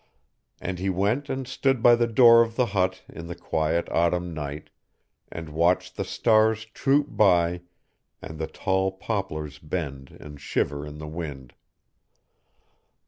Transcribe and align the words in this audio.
And 0.59 0.79
he 0.79 0.89
went 0.89 1.29
and 1.29 1.47
stood 1.47 1.83
by 1.83 1.93
the 1.93 2.07
door 2.07 2.41
of 2.41 2.55
the 2.55 2.65
hut 2.65 3.03
in 3.07 3.27
the 3.27 3.35
quiet 3.35 3.87
autumn 3.91 4.33
night, 4.33 4.71
and 5.31 5.49
watched 5.49 5.95
the 5.95 6.03
stars 6.03 6.65
troop 6.65 7.05
by 7.15 7.61
and 8.19 8.39
the 8.39 8.47
tall 8.47 8.91
poplars 8.91 9.59
bend 9.59 10.17
and 10.19 10.41
shiver 10.41 10.87
in 10.87 10.97
the 10.97 11.07
wind. 11.07 11.53